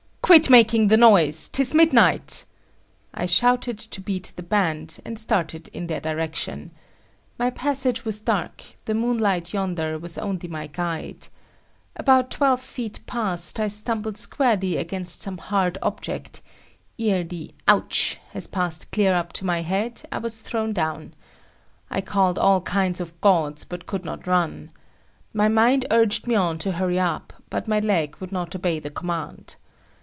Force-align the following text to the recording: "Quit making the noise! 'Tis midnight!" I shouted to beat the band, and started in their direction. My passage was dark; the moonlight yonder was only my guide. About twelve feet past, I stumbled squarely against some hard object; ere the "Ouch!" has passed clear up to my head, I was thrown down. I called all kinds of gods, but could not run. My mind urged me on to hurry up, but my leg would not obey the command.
"Quit 0.33 0.49
making 0.49 0.87
the 0.87 0.95
noise! 0.95 1.49
'Tis 1.49 1.73
midnight!" 1.73 2.45
I 3.13 3.25
shouted 3.25 3.77
to 3.79 3.99
beat 3.99 4.31
the 4.37 4.41
band, 4.43 4.97
and 5.03 5.19
started 5.19 5.67
in 5.73 5.87
their 5.87 5.99
direction. 5.99 6.71
My 7.37 7.49
passage 7.49 8.05
was 8.05 8.21
dark; 8.21 8.63
the 8.85 8.93
moonlight 8.93 9.51
yonder 9.51 9.99
was 9.99 10.17
only 10.17 10.47
my 10.47 10.67
guide. 10.67 11.27
About 11.97 12.31
twelve 12.31 12.61
feet 12.61 13.01
past, 13.05 13.59
I 13.59 13.67
stumbled 13.67 14.15
squarely 14.17 14.77
against 14.77 15.19
some 15.19 15.37
hard 15.37 15.77
object; 15.81 16.41
ere 16.97 17.25
the 17.25 17.53
"Ouch!" 17.67 18.17
has 18.29 18.47
passed 18.47 18.89
clear 18.89 19.13
up 19.13 19.33
to 19.33 19.45
my 19.45 19.61
head, 19.63 20.01
I 20.13 20.19
was 20.19 20.39
thrown 20.39 20.71
down. 20.71 21.13
I 21.89 21.99
called 21.99 22.39
all 22.39 22.61
kinds 22.61 23.01
of 23.01 23.19
gods, 23.19 23.65
but 23.65 23.85
could 23.85 24.05
not 24.05 24.25
run. 24.27 24.71
My 25.33 25.49
mind 25.49 25.85
urged 25.91 26.25
me 26.25 26.35
on 26.35 26.57
to 26.59 26.71
hurry 26.71 26.99
up, 27.01 27.33
but 27.49 27.67
my 27.67 27.81
leg 27.81 28.15
would 28.21 28.31
not 28.31 28.55
obey 28.55 28.79
the 28.79 28.89
command. 28.91 29.57